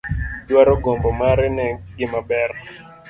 Dwaro 0.47 0.73
gombo 0.83 1.09
mare 1.19 1.47
ne 1.55 1.67
gima 1.97 2.19
ber. 2.27 2.49